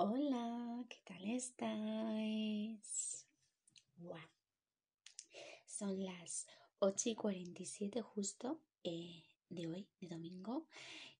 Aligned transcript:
Hola, 0.00 0.84
¿qué 0.88 1.00
tal 1.02 1.24
estáis? 1.24 3.26
Buah. 3.96 4.30
Son 5.66 6.04
las 6.04 6.46
8 6.78 7.08
y 7.08 7.14
47 7.16 8.00
justo 8.02 8.60
eh, 8.84 9.24
de 9.48 9.66
hoy, 9.66 9.88
de 10.00 10.06
domingo, 10.06 10.68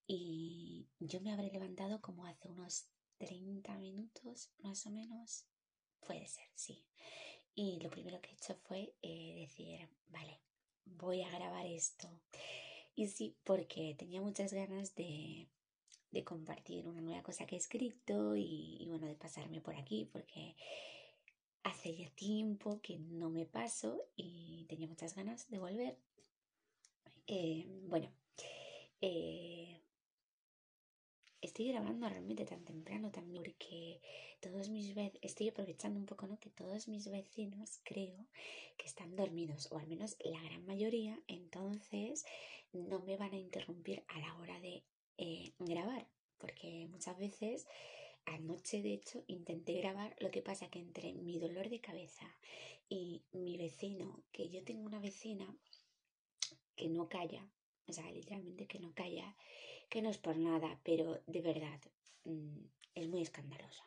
y 0.06 0.87
yo 1.01 1.21
me 1.21 1.33
habré 1.33 1.51
levantado 1.51 2.01
como 2.01 2.25
hace 2.25 2.46
unos 2.46 2.87
30 3.17 3.77
minutos, 3.79 4.52
más 4.59 4.86
o 4.86 4.90
menos. 4.90 5.45
Puede 5.98 6.29
ser, 6.29 6.46
sí. 6.54 6.86
Y 7.56 7.80
lo 7.80 7.90
primero 7.90 8.20
que 8.20 8.30
he 8.30 8.34
hecho 8.34 8.54
fue 8.62 8.95
eh, 9.02 9.34
decir, 9.40 9.88
vale, 10.06 10.40
voy 10.84 11.22
a 11.22 11.30
grabar 11.30 11.66
esto. 11.66 12.08
Y 12.95 13.08
sí, 13.08 13.36
porque 13.42 13.96
tenía 13.98 14.20
muchas 14.20 14.52
ganas 14.52 14.95
de 14.95 15.48
de 16.11 16.25
compartir 16.25 16.86
una 16.86 17.00
nueva 17.00 17.22
cosa 17.22 17.46
que 17.46 17.56
he 17.56 17.59
escrito 17.59 18.34
y, 18.36 18.84
bueno, 18.88 19.06
de 19.06 19.14
pasarme 19.14 19.60
por 19.60 19.77
aquí 19.77 20.09
porque 20.10 20.56
hace 21.62 21.95
ya 21.95 22.09
tiempo 22.10 22.80
que 22.80 22.98
no 22.98 23.30
me 23.30 23.45
paso 23.45 24.09
y 24.16 24.64
tenía 24.69 24.88
muchas 24.88 25.14
ganas 25.14 25.50
de 25.50 25.59
volver. 25.59 25.98
Eh, 27.27 27.66
bueno, 27.86 28.10
eh, 29.00 29.80
estoy 31.41 31.69
grabando 31.69 32.09
realmente 32.09 32.45
tan 32.45 32.64
temprano 32.64 33.11
también 33.11 33.42
porque 33.42 34.00
todos 34.41 34.69
mis 34.69 34.95
vecinos, 34.95 35.19
estoy 35.22 35.48
aprovechando 35.48 35.98
un 35.98 36.06
poco, 36.06 36.27
¿no? 36.27 36.38
Que 36.38 36.50
todos 36.50 36.88
mis 36.88 37.11
vecinos 37.11 37.80
creo 37.84 38.27
que 38.77 38.86
están 38.86 39.14
dormidos, 39.16 39.70
o 39.72 39.78
al 39.78 39.86
menos 39.86 40.16
la 40.20 40.41
gran 40.42 40.64
mayoría, 40.64 41.20
entonces 41.27 42.25
no 42.72 43.00
me 43.00 43.16
van 43.16 43.33
a 43.33 43.38
interrumpir 43.38 44.05
a 44.09 44.20
la 44.20 44.34
hora 44.36 44.61
de 44.61 44.84
eh, 45.18 45.52
grabar, 45.58 46.06
porque 46.38 46.86
muchas 46.90 47.18
veces 47.18 47.66
anoche 48.24 48.82
de 48.82 48.95
hecho 48.95 49.24
intenté 49.27 49.74
grabar, 49.74 50.14
lo 50.20 50.30
que 50.30 50.42
pasa 50.42 50.70
que 50.70 50.78
entre 50.78 51.12
mi 51.14 51.38
dolor 51.38 51.69
de 51.69 51.80
cabeza 51.80 52.27
y 52.88 53.22
mi 53.33 53.56
vecino, 53.56 54.22
que 54.33 54.48
yo 54.48 54.62
tengo 54.64 54.86
una 54.86 55.00
vecina 55.00 55.47
que 56.77 56.88
no 56.88 57.08
calla, 57.08 57.47
o 57.86 57.92
sea, 57.92 58.10
literalmente 58.10 58.66
que 58.66 58.78
no 58.78 58.92
calla, 58.94 59.36
que 59.88 60.02
no 60.02 60.10
es 60.10 60.19
por 60.19 60.36
nada, 60.36 60.80
pero 60.84 61.20
de 61.27 61.41
verdad 61.42 61.80
mm, 62.25 62.64
es 62.94 63.08
muy 63.08 63.22
escandalosa. 63.22 63.84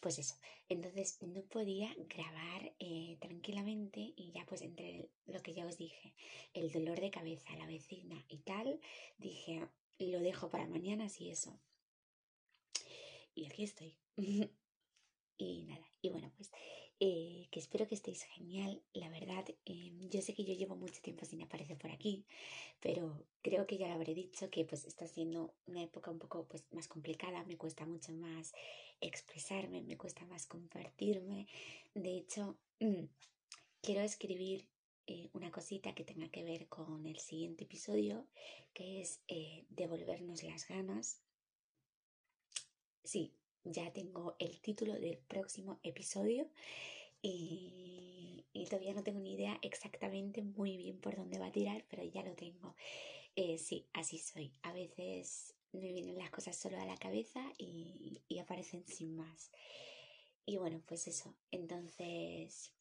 Pues 0.00 0.20
eso, 0.20 0.36
entonces 0.68 1.20
no 1.22 1.42
podía 1.42 1.92
grabar 2.08 2.72
eh, 2.78 3.16
tranquilamente 3.20 4.12
y 4.14 4.30
ya 4.32 4.46
pues 4.46 4.62
entre 4.62 5.08
lo 5.26 5.42
que 5.42 5.54
ya 5.54 5.66
os 5.66 5.76
dije, 5.76 6.14
el 6.54 6.70
dolor 6.70 7.00
de 7.00 7.10
cabeza, 7.10 7.56
la 7.56 7.66
vecina 7.66 8.24
y 8.28 8.38
tal, 8.38 8.78
dije, 9.18 9.66
lo 9.98 10.20
dejo 10.20 10.48
para 10.48 10.66
mañana 10.66 11.08
si 11.08 11.30
eso. 11.30 11.58
Y 13.34 13.46
aquí 13.46 13.64
estoy. 13.64 13.96
y 15.38 15.62
nada, 15.62 15.86
y 16.02 16.10
bueno, 16.10 16.32
pues 16.36 16.50
eh, 17.00 17.46
que 17.52 17.60
espero 17.60 17.86
que 17.86 17.94
estéis 17.94 18.22
genial. 18.24 18.82
La 18.92 19.08
verdad, 19.08 19.44
em, 19.64 20.08
yo 20.10 20.20
sé 20.20 20.34
que 20.34 20.44
yo 20.44 20.54
llevo 20.54 20.74
mucho 20.74 21.00
tiempo 21.00 21.24
sin 21.24 21.42
aparecer 21.42 21.78
por 21.78 21.92
aquí, 21.92 22.24
pero 22.80 23.24
creo 23.40 23.66
que 23.66 23.78
ya 23.78 23.86
lo 23.88 23.94
habré 23.94 24.14
dicho 24.14 24.50
que 24.50 24.64
pues 24.64 24.84
está 24.84 25.06
siendo 25.06 25.54
una 25.66 25.82
época 25.82 26.10
un 26.10 26.18
poco 26.18 26.46
pues 26.48 26.64
más 26.72 26.88
complicada, 26.88 27.44
me 27.44 27.56
cuesta 27.56 27.86
mucho 27.86 28.12
más 28.12 28.52
expresarme, 29.00 29.82
me 29.82 29.96
cuesta 29.96 30.24
más 30.26 30.46
compartirme. 30.46 31.46
De 31.94 32.16
hecho, 32.16 32.56
quiero 33.80 34.00
escribir 34.00 34.66
eh, 35.10 35.30
una 35.32 35.50
cosita 35.50 35.94
que 35.94 36.04
tenga 36.04 36.28
que 36.28 36.44
ver 36.44 36.68
con 36.68 37.06
el 37.06 37.18
siguiente 37.18 37.64
episodio, 37.64 38.26
que 38.74 39.00
es 39.00 39.22
eh, 39.26 39.64
devolvernos 39.70 40.42
las 40.42 40.68
ganas. 40.68 41.22
Sí, 43.04 43.32
ya 43.64 43.90
tengo 43.90 44.36
el 44.38 44.60
título 44.60 44.92
del 44.92 45.16
próximo 45.16 45.80
episodio 45.82 46.50
y, 47.22 48.44
todavía 48.68 48.92
no 48.92 49.02
tengo 49.02 49.20
ni 49.20 49.32
idea 49.32 49.58
exactamente 49.62 50.42
muy 50.42 50.76
bien 50.76 51.00
por 51.00 51.16
dónde 51.16 51.38
va 51.38 51.46
a 51.46 51.52
tirar, 51.52 51.86
pero 51.88 52.04
ya 52.04 52.22
lo 52.22 52.34
tengo. 52.34 52.76
Eh, 53.34 53.56
sí, 53.56 53.86
así 53.94 54.18
soy. 54.18 54.52
A 54.60 54.74
veces 54.74 55.54
me 55.72 55.90
vienen 55.90 56.18
las 56.18 56.28
cosas 56.30 56.54
solo 56.54 56.78
a 56.78 56.84
la 56.84 56.98
cabeza 56.98 57.40
y, 57.56 58.20
y 58.28 58.40
aparecen 58.40 58.86
sin 58.86 59.16
más. 59.16 59.50
Y 60.44 60.58
bueno, 60.58 60.82
pues 60.86 61.08
eso. 61.08 61.34
Entonces, 61.50 62.74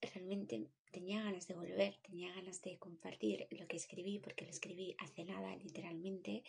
realmente 0.00 0.68
tenía 0.90 1.22
ganas 1.22 1.46
de 1.46 1.54
volver, 1.54 1.96
tenía 2.02 2.32
ganas 2.34 2.62
de 2.62 2.78
compartir 2.78 3.46
lo 3.50 3.66
que 3.66 3.76
escribí, 3.76 4.18
porque 4.18 4.44
lo 4.44 4.50
escribí 4.50 4.94
hace 4.98 5.24
nada, 5.24 5.54
literalmente, 5.56 6.42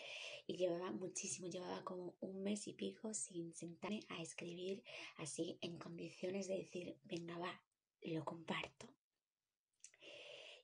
y 0.47 0.57
llevaba 0.57 0.91
muchísimo, 0.91 1.47
llevaba 1.47 1.83
como 1.83 2.15
un 2.21 2.43
mes 2.43 2.67
y 2.67 2.73
pico 2.73 3.13
sin 3.13 3.53
sentarme 3.53 4.01
a 4.09 4.21
escribir 4.21 4.83
así 5.17 5.57
en 5.61 5.77
condiciones 5.77 6.47
de 6.47 6.57
decir, 6.57 6.95
venga, 7.03 7.37
va, 7.37 7.61
lo 8.01 8.23
comparto. 8.23 8.87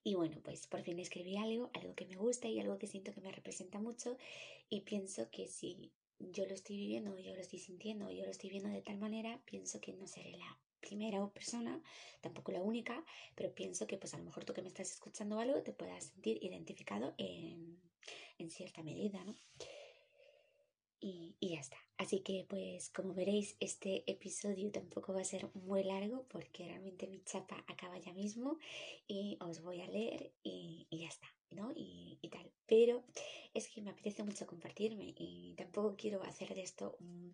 Y 0.04 0.14
bueno, 0.14 0.40
pues 0.44 0.68
por 0.68 0.84
fin 0.84 1.00
escribí 1.00 1.36
algo, 1.36 1.72
algo 1.74 1.96
que 1.96 2.06
me 2.06 2.16
gusta 2.16 2.48
y 2.48 2.60
algo 2.60 2.78
que 2.78 2.86
siento 2.86 3.12
que 3.12 3.22
me 3.22 3.32
representa 3.32 3.80
mucho 3.80 4.18
y 4.70 4.82
pienso 4.82 5.32
que 5.32 5.48
si 5.48 5.92
yo 6.20 6.46
lo 6.46 6.54
estoy 6.54 6.78
viviendo, 6.78 7.18
yo 7.18 7.34
lo 7.34 7.42
estoy 7.42 7.60
sintiendo, 7.60 8.12
yo 8.12 8.24
lo 8.24 8.32
estoy 8.32 8.52
viendo 8.52 8.70
de 8.70 8.84
tal 8.84 9.00
manera, 9.00 9.42
pienso 9.46 9.82
que 9.82 9.94
no 9.94 10.06
seré 10.08 10.38
la 10.38 10.60
primera 10.86 11.28
persona, 11.30 11.82
tampoco 12.22 12.52
la 12.52 12.62
única, 12.62 13.04
pero 13.36 13.54
pienso 13.54 13.88
que 13.88 13.98
pues 13.98 14.14
a 14.14 14.18
lo 14.18 14.24
mejor 14.24 14.46
tú 14.46 14.54
que 14.54 14.62
me 14.62 14.68
estás 14.68 14.92
escuchando 14.92 15.40
algo 15.40 15.62
te 15.62 15.74
puedas 15.74 16.06
sentir 16.06 16.38
identificado 16.44 17.14
en, 17.18 17.80
en 18.38 18.50
cierta 18.50 18.84
medida, 18.84 19.24
¿no? 19.24 19.36
Y, 21.00 21.36
y, 21.40 21.50
ya 21.50 21.60
está. 21.60 21.78
Así 21.98 22.22
que 22.22 22.46
pues 22.50 22.90
como 22.90 23.14
veréis 23.14 23.56
este 23.60 24.10
episodio 24.10 24.72
tampoco 24.72 25.14
va 25.14 25.22
a 25.22 25.26
ser 25.26 25.48
muy 25.54 25.84
largo 25.84 26.26
porque 26.30 26.66
realmente 26.66 27.08
mi 27.08 27.22
chapa 27.24 27.64
acaba 27.68 27.98
ya 28.00 28.14
mismo 28.14 28.58
y 29.08 29.38
os 29.42 29.62
voy 29.62 29.82
a 29.82 29.88
leer 29.88 30.32
y, 30.42 30.88
y 30.90 31.00
ya 31.00 31.10
está, 31.10 31.28
¿no? 31.52 31.72
Y, 31.76 32.18
y, 32.22 32.30
tal. 32.30 32.50
Pero 32.66 33.04
es 33.54 33.68
que 33.68 33.82
me 33.82 33.92
apetece 33.92 34.24
mucho 34.24 34.48
compartirme 34.48 35.14
y 35.16 35.54
tampoco 35.58 35.96
quiero 35.96 36.24
hacer 36.24 36.56
de 36.56 36.64
esto 36.64 36.96
un 37.00 37.34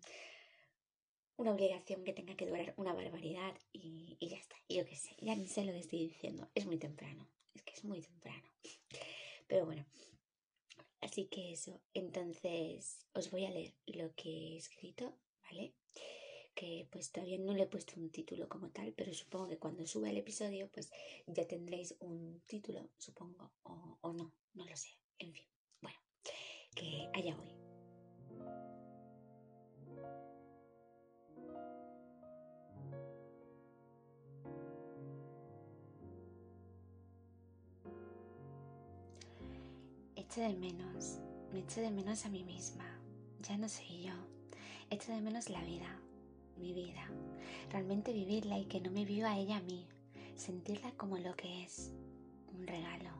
una 1.36 1.52
obligación 1.52 2.04
que 2.04 2.12
tenga 2.12 2.36
que 2.36 2.46
durar 2.46 2.74
una 2.76 2.92
barbaridad 2.92 3.54
y, 3.72 4.16
ya 4.20 4.36
está. 4.36 4.56
Y 4.68 4.76
yo 4.76 4.86
qué 4.86 4.96
sé, 4.96 5.16
ya 5.20 5.34
ni 5.34 5.46
sé 5.46 5.64
lo 5.64 5.72
que 5.72 5.80
estoy 5.80 6.00
diciendo. 6.00 6.48
Es 6.54 6.66
muy 6.66 6.78
temprano, 6.78 7.28
es 7.54 7.62
que 7.62 7.72
es 7.72 7.84
muy 7.84 8.00
temprano. 8.00 8.48
Pero 9.46 9.66
bueno, 9.66 9.84
así 11.00 11.26
que 11.26 11.52
eso. 11.52 11.80
Entonces 11.94 13.06
os 13.14 13.30
voy 13.30 13.44
a 13.46 13.50
leer 13.50 13.74
lo 13.86 14.14
que 14.14 14.30
he 14.30 14.56
escrito, 14.56 15.18
¿vale? 15.42 15.74
Que 16.54 16.86
pues 16.90 17.10
todavía 17.10 17.38
no 17.38 17.54
le 17.54 17.64
he 17.64 17.66
puesto 17.66 17.94
un 17.96 18.10
título 18.10 18.48
como 18.48 18.70
tal, 18.70 18.92
pero 18.92 19.12
supongo 19.14 19.48
que 19.48 19.58
cuando 19.58 19.86
suba 19.86 20.10
el 20.10 20.18
episodio 20.18 20.70
pues 20.70 20.90
ya 21.26 21.46
tendréis 21.46 21.96
un 22.00 22.42
título, 22.46 22.90
supongo, 22.98 23.52
o, 23.62 23.98
o 24.02 24.12
no, 24.12 24.32
no 24.54 24.64
lo 24.66 24.76
sé. 24.76 24.90
En 25.18 25.32
fin, 25.32 25.46
bueno, 25.80 25.98
que 26.74 27.08
allá 27.14 27.34
voy. 27.36 27.61
Echo 40.32 40.48
de 40.48 40.54
menos, 40.54 41.18
me 41.52 41.58
echo 41.58 41.82
de 41.82 41.90
menos 41.90 42.24
a 42.24 42.30
mí 42.30 42.42
misma. 42.42 42.86
Ya 43.42 43.58
no 43.58 43.68
soy 43.68 44.04
yo. 44.04 44.14
Echo 44.88 45.12
de 45.12 45.20
menos 45.20 45.50
la 45.50 45.62
vida, 45.62 46.00
mi 46.56 46.72
vida. 46.72 47.06
Realmente 47.68 48.14
vivirla 48.14 48.58
y 48.58 48.64
que 48.64 48.80
no 48.80 48.90
me 48.90 49.04
viva 49.04 49.36
ella 49.36 49.58
a 49.58 49.60
mí. 49.60 49.86
Sentirla 50.34 50.90
como 50.92 51.18
lo 51.18 51.36
que 51.36 51.64
es, 51.64 51.92
un 52.56 52.66
regalo. 52.66 53.10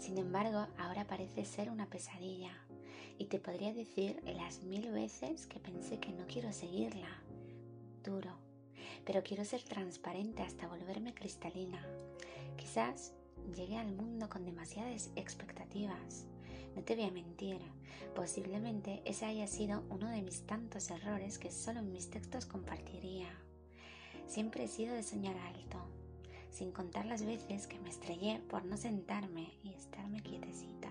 Sin 0.00 0.18
embargo, 0.18 0.66
ahora 0.76 1.06
parece 1.06 1.44
ser 1.44 1.70
una 1.70 1.88
pesadilla. 1.88 2.50
Y 3.16 3.26
te 3.26 3.38
podría 3.38 3.72
decir 3.72 4.20
las 4.24 4.64
mil 4.64 4.90
veces 4.90 5.46
que 5.46 5.60
pensé 5.60 6.00
que 6.00 6.10
no 6.10 6.26
quiero 6.26 6.52
seguirla. 6.52 7.22
Duro. 8.02 8.32
Pero 9.04 9.22
quiero 9.22 9.44
ser 9.44 9.62
transparente 9.62 10.42
hasta 10.42 10.66
volverme 10.66 11.14
cristalina. 11.14 11.86
Quizás 12.56 13.12
llegué 13.54 13.76
al 13.76 13.92
mundo 13.92 14.28
con 14.28 14.44
demasiadas 14.44 15.12
expectativas 15.14 16.25
no 16.76 16.82
te 16.82 16.94
voy 16.94 17.04
a 17.04 17.10
mentir, 17.10 17.58
posiblemente 18.14 19.00
ese 19.06 19.24
haya 19.24 19.46
sido 19.46 19.82
uno 19.88 20.10
de 20.10 20.20
mis 20.20 20.42
tantos 20.42 20.90
errores 20.90 21.38
que 21.38 21.50
solo 21.50 21.80
en 21.80 21.90
mis 21.90 22.10
textos 22.10 22.44
compartiría. 22.44 23.28
Siempre 24.26 24.64
he 24.64 24.68
sido 24.68 24.94
de 24.94 25.02
soñar 25.02 25.36
alto, 25.38 25.78
sin 26.50 26.72
contar 26.72 27.06
las 27.06 27.24
veces 27.24 27.66
que 27.66 27.78
me 27.78 27.88
estrellé 27.88 28.40
por 28.50 28.66
no 28.66 28.76
sentarme 28.76 29.54
y 29.64 29.70
estarme 29.70 30.20
quietecita. 30.20 30.90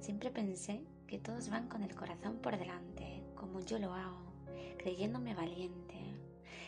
Siempre 0.00 0.30
pensé 0.30 0.82
que 1.06 1.18
todos 1.18 1.48
van 1.48 1.68
con 1.68 1.82
el 1.82 1.94
corazón 1.94 2.36
por 2.36 2.58
delante, 2.58 3.22
como 3.34 3.60
yo 3.60 3.78
lo 3.78 3.94
hago, 3.94 4.26
creyéndome 4.76 5.34
valiente. 5.34 5.96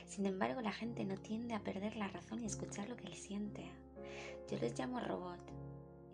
Sin 0.06 0.24
embargo, 0.24 0.62
la 0.62 0.72
gente 0.72 1.04
no 1.04 1.18
tiende 1.18 1.54
a 1.54 1.62
perder 1.62 1.96
la 1.96 2.08
razón 2.08 2.42
y 2.42 2.46
escuchar 2.46 2.88
lo 2.88 2.96
que 2.96 3.06
él 3.06 3.14
siente. 3.14 3.70
Yo 4.50 4.58
les 4.58 4.78
llamo 4.78 4.98
robot. 4.98 5.40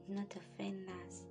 No 0.08 0.26
te 0.26 0.38
ofendas, 0.38 1.24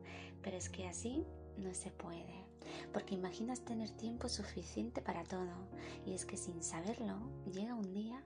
pero 0.44 0.58
es 0.58 0.70
que 0.70 0.88
así 0.88 1.26
no 1.58 1.74
se 1.74 1.92
puede. 1.92 2.44
porque 2.92 3.16
imaginas 3.16 3.62
tener 3.62 3.90
tiempo 3.90 4.30
suficiente 4.30 5.02
para 5.02 5.24
todo 5.24 5.68
y 6.06 6.14
es 6.14 6.26
que 6.26 6.38
sin 6.38 6.64
saberlo 6.64 7.18
llega 7.52 7.76
un 7.76 7.94
día 7.94 8.24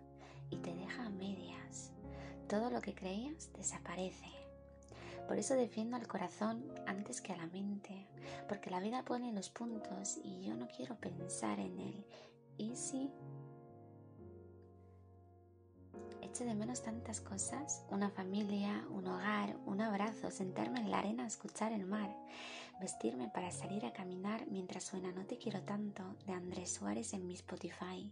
y 0.49 0.57
te 0.57 0.73
deja 0.73 1.05
a 1.05 1.09
medias. 1.09 1.91
Todo 2.47 2.69
lo 2.69 2.81
que 2.81 2.93
creías 2.93 3.51
desaparece. 3.53 4.27
Por 5.27 5.37
eso 5.37 5.55
defiendo 5.55 5.97
al 5.97 6.07
corazón 6.07 6.63
antes 6.85 7.19
que 7.19 7.33
a 7.33 7.37
la 7.37 7.47
mente, 7.47 8.07
porque 8.47 8.69
la 8.69 8.79
vida 8.79 9.03
pone 9.03 9.33
los 9.33 9.49
puntos 9.49 10.17
y 10.23 10.41
yo 10.41 10.55
no 10.55 10.67
quiero 10.67 10.95
pensar 10.95 11.59
en 11.59 11.79
él. 11.79 12.05
¿Y 12.57 12.75
si? 12.75 13.11
Echo 16.29 16.43
de 16.43 16.55
menos 16.55 16.81
tantas 16.81 17.21
cosas, 17.21 17.85
una 17.89 18.09
familia, 18.09 18.85
un 18.91 19.07
hogar, 19.07 19.55
un 19.65 19.79
abrazo, 19.79 20.29
sentarme 20.29 20.81
en 20.81 20.91
la 20.91 20.99
arena 20.99 21.23
a 21.23 21.27
escuchar 21.27 21.71
el 21.71 21.85
mar, 21.85 22.13
vestirme 22.81 23.29
para 23.29 23.49
salir 23.49 23.85
a 23.85 23.93
caminar 23.93 24.45
mientras 24.51 24.83
suena 24.83 25.13
No 25.13 25.25
te 25.25 25.37
quiero 25.37 25.61
tanto 25.61 26.03
de 26.25 26.33
Andrés 26.33 26.73
Suárez 26.73 27.13
en 27.13 27.25
mi 27.25 27.33
Spotify. 27.33 28.11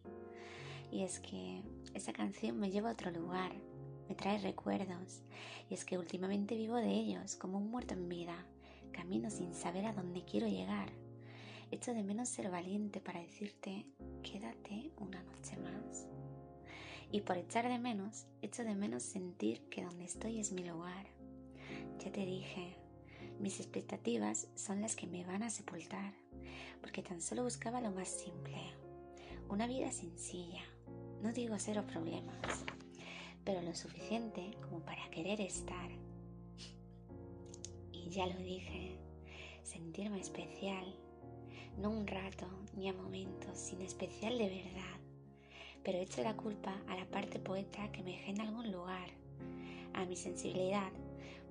Y 0.94 1.04
es 1.04 1.20
que 1.20 1.62
esa 1.94 2.14
canción 2.14 2.58
me 2.58 2.72
lleva 2.72 2.90
a 2.90 2.94
otro 2.94 3.12
lugar, 3.12 3.52
me 4.08 4.16
trae 4.16 4.38
recuerdos, 4.38 5.22
y 5.70 5.74
es 5.74 5.84
que 5.84 5.98
últimamente 5.98 6.56
vivo 6.56 6.78
de 6.78 6.92
ellos 6.92 7.36
como 7.36 7.58
un 7.58 7.70
muerto 7.70 7.96
en 7.96 8.08
vida, 8.08 8.46
camino 8.94 9.30
sin 9.30 9.54
saber 9.54 9.86
a 9.88 9.94
dónde 9.94 10.24
quiero 10.24 10.48
llegar. 10.48 10.90
Echo 11.70 11.94
de 11.94 12.04
menos 12.04 12.30
ser 12.30 12.50
valiente 12.50 13.02
para 13.02 13.20
decirte, 13.20 13.86
quédate 14.24 14.94
una 15.00 15.22
noche 15.22 15.58
más. 15.58 16.08
Y 17.12 17.22
por 17.22 17.38
echar 17.38 17.68
de 17.68 17.80
menos, 17.80 18.26
echo 18.42 18.64
de 18.64 18.76
menos 18.76 19.04
sentir 19.04 19.62
que 19.70 19.84
donde 19.84 20.06
estoy 20.06 20.40
es 20.40 20.52
mi 20.52 20.64
lugar. 20.64 21.06
Ya 22.00 22.12
te 22.12 22.26
dije, 22.26 22.78
mis 23.40 23.60
expectativas 23.60 24.48
son 24.56 24.82
las 24.82 24.96
que 24.96 25.08
me 25.08 25.26
van 25.26 25.44
a 25.44 25.50
sepultar, 25.50 26.14
porque 26.82 27.02
tan 27.02 27.22
solo 27.22 27.44
buscaba 27.44 27.82
lo 27.82 27.92
más 27.92 28.08
simple, 28.08 28.58
una 29.50 29.68
vida 29.68 29.92
sencilla, 29.92 30.64
no 31.22 31.32
digo 31.34 31.56
cero 31.60 31.84
problemas, 31.88 32.66
pero 33.44 33.62
lo 33.62 33.76
suficiente 33.76 34.58
como 34.62 34.80
para 34.80 35.10
querer 35.10 35.42
estar. 35.42 35.90
Y 37.92 38.10
ya 38.10 38.26
lo 38.28 38.38
dije, 38.38 38.98
sentirme 39.64 40.20
especial, 40.20 40.86
no 41.78 41.90
un 41.90 42.08
rato 42.08 42.48
ni 42.76 42.90
a 42.90 42.94
momentos, 42.94 43.58
sino 43.58 43.84
especial 43.84 44.38
de 44.38 44.50
verdad. 44.50 45.05
Pero 45.86 46.00
echo 46.00 46.24
la 46.24 46.36
culpa 46.36 46.76
a 46.88 46.96
la 46.96 47.06
parte 47.06 47.38
poeta 47.38 47.92
que 47.92 48.02
me 48.02 48.14
dejé 48.14 48.32
en 48.32 48.42
algún 48.42 48.72
lugar, 48.72 49.08
a 49.94 50.04
mi 50.06 50.16
sensibilidad, 50.16 50.92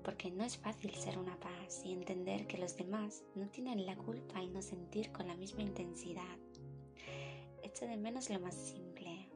porque 0.03 0.33
no 0.33 0.43
es 0.43 0.59
fácil 0.59 0.93
ser 0.93 1.17
una 1.19 1.39
paz 1.39 1.83
y 1.85 1.93
entender 1.93 2.49
que 2.49 2.59
los 2.59 2.77
demás 2.77 3.23
no 3.37 3.47
tienen 3.49 3.87
la 3.87 3.95
culpa 3.97 4.41
al 4.41 4.53
no 4.53 4.61
sentir 4.61 5.13
con 5.13 5.29
la 5.29 5.37
misma 5.37 5.63
intensidad. 5.63 6.37
Echo 7.63 7.87
de 7.87 7.97
menos 7.97 8.29
lo 8.29 8.41
más 8.41 8.57
simple, 8.57 9.31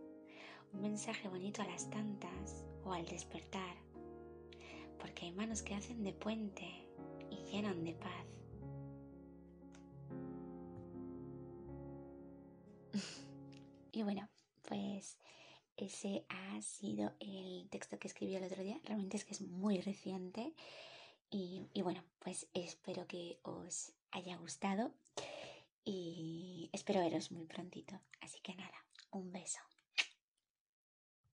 un 0.72 0.80
mensaje 0.80 1.28
bonito 1.28 1.62
a 1.62 1.66
las 1.66 1.88
tantas 1.90 2.64
o 2.84 2.92
al 2.92 3.06
despertar, 3.06 3.76
porque 4.98 5.26
hay 5.26 5.32
manos 5.32 5.62
que 5.62 5.76
hacen 5.76 6.02
de 6.02 6.12
puente 6.12 6.66
y 7.30 7.36
llenan 7.52 7.84
de 7.84 7.94
paz. 7.94 8.26
y 13.92 14.02
bueno, 14.02 14.28
pues 14.68 15.18
ese 15.76 16.26
ha 16.28 16.60
sido 16.60 17.14
el 17.20 17.68
texto 17.70 17.98
que 17.98 18.08
escribí 18.08 18.36
el 18.36 18.44
otro 18.44 18.62
día. 18.62 18.78
Realmente 18.84 19.16
es 19.16 19.24
que 19.24 19.32
es 19.32 19.40
muy 19.40 19.80
reciente. 19.80 20.52
Y, 21.30 21.66
y 21.72 21.82
bueno, 21.82 22.04
pues 22.18 22.48
espero 22.52 23.06
que 23.06 23.38
os 23.42 23.92
haya 24.10 24.36
gustado 24.36 24.92
y 25.84 26.68
espero 26.72 27.00
veros 27.00 27.32
muy 27.32 27.46
prontito. 27.46 27.98
Así 28.20 28.40
que 28.40 28.54
nada, 28.54 28.84
un 29.10 29.32
beso. 29.32 29.60